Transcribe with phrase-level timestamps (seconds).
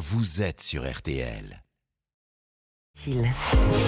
[0.00, 1.62] vous êtes sur RTL.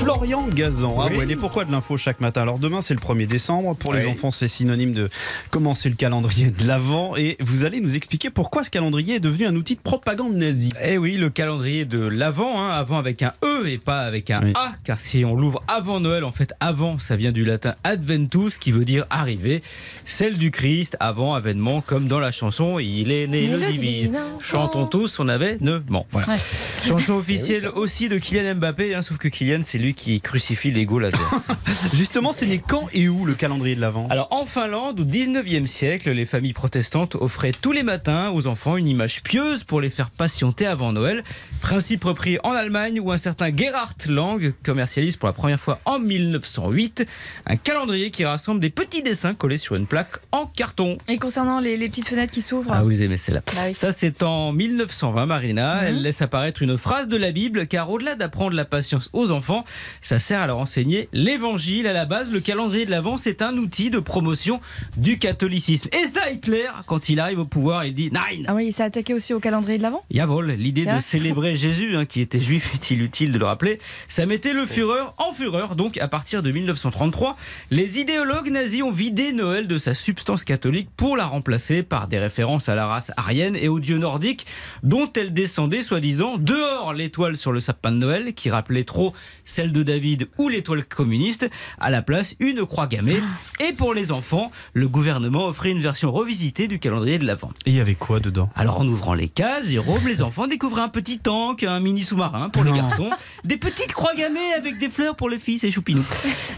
[0.00, 0.96] Florian Gazan.
[0.98, 1.18] Ah Oui.
[1.18, 3.76] ouais, pourquoi de l'info chaque matin Alors demain c'est le 1er décembre.
[3.76, 5.10] Pour les enfants c'est synonyme de
[5.50, 7.14] commencer le calendrier de l'Avent.
[7.16, 10.72] Et vous allez nous expliquer pourquoi ce calendrier est devenu un outil de propagande nazie.
[10.82, 14.44] Eh oui, le calendrier de l'avant, hein, avant avec un E et pas avec un
[14.44, 14.52] Oui.
[14.54, 18.56] A, car si on l'ouvre avant Noël, en fait, avant, ça vient du latin adventus,
[18.56, 19.62] qui veut dire arriver,
[20.06, 23.72] celle du Christ, avant avènement, comme dans la chanson Il est né Mais le le
[23.72, 24.06] divin.
[24.08, 26.28] divin Chantons tous, on avait bon, voilà.
[26.28, 26.38] Ouais.
[26.86, 30.84] Chanson officielle aussi de Kylian Mbappé, hein, sauf que Kylian, c'est lui qui crucifie les
[30.86, 31.46] Gaules adverses.
[31.92, 34.06] Justement, c'est né quand et où le calendrier de l'Avent?
[34.10, 38.76] Alors en Finlande, au 19e siècle, les familles protestantes offraient tous les matins aux enfants
[38.76, 41.24] une image pieuse pour les faire patienter avant Noël.
[41.60, 45.98] Principe repris en Allemagne où un certain Gerhard Lang commercialise pour la première fois en
[45.98, 47.04] 1908
[47.46, 50.98] un calendrier qui rassemble des petits dessins collés sur une plaque en carton.
[51.08, 53.42] Et concernant les, les petites fenêtres qui s'ouvrent Ah, vous aimez celle-là.
[53.54, 53.74] Bah oui.
[53.74, 55.76] Ça, c'est en 1920, Marina.
[55.82, 55.86] Mhm.
[55.86, 58.81] Elle laisse apparaître une phrase de la Bible, car au-delà d'apprendre la patience
[59.12, 59.64] aux enfants,
[60.00, 61.86] ça sert à leur enseigner l'évangile.
[61.86, 64.60] À la base, le calendrier de l'Avent, c'est un outil de promotion
[64.96, 65.88] du catholicisme.
[65.92, 68.82] Et ça, Hitler, quand il arrive au pouvoir, il dit Nein Ah oui, il s'est
[68.82, 71.00] attaqué aussi au calendrier de l'avant Jawohl, l'idée de Ah.
[71.00, 75.02] célébrer Jésus, hein, qui était juif, est inutile de le rappeler, ça mettait le Führer
[75.18, 75.76] en fureur.
[75.76, 77.36] Donc, à partir de 1933,
[77.70, 82.18] les idéologues nazis ont vidé Noël de sa substance catholique pour la remplacer par des
[82.18, 84.46] références à la race aryenne et aux dieux nordiques,
[84.82, 89.12] dont elle descendait soi-disant dehors l'étoile sur le sapin de Noël, qui rappelait trop
[89.44, 91.48] celle de David ou l'étoile communiste,
[91.80, 93.20] à la place une croix gammée.
[93.60, 97.50] Et pour les enfants, le gouvernement offrait une version revisitée du calendrier de l'Avent.
[97.66, 98.50] Et il y avait quoi dedans?
[98.54, 102.48] Alors en ouvrant les cases, Jérôme, les enfants découvraient un petit tank, un mini sous-marin
[102.48, 102.76] pour les Non.
[102.76, 103.10] garçons,
[103.44, 106.02] des petites croix gammées avec des fleurs pour les filles, c'est choupinou.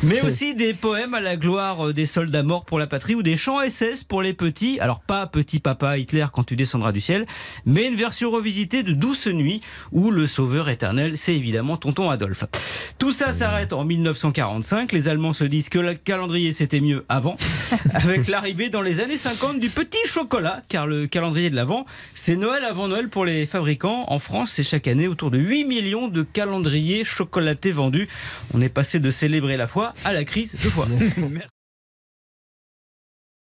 [0.02, 3.36] Mais aussi des poèmes à la gloire des soldats morts pour la patrie ou des
[3.36, 4.78] chants SS pour les petits.
[4.80, 7.26] Alors pas petit papa Hitler quand tu descendras du ciel,
[7.66, 9.60] mais une version revisitée de Douce Nuit
[9.92, 12.44] où le sauveur éternel, c'est évidemment tonton Adolphe.
[12.98, 14.92] Tout ça s'arrête en 1945.
[14.92, 17.36] Les Allemands se disent que le calendrier c'était mieux avant,
[17.94, 21.84] avec l'arrivée dans les années 50 du petit chocolat, car le calendrier de l'Avent,
[22.14, 24.04] c'est Noël avant Noël pour les fabricants.
[24.08, 28.08] En France, c'est chaque année autour de 8 millions de calendriers chocolatés vendus.
[28.52, 30.86] On est passé de célébrer la foi à la crise deux fois.